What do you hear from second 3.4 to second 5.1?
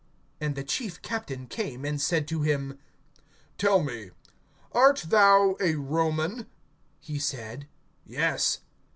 Tell me, art